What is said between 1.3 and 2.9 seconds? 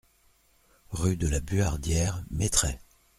Buhardière, Mettray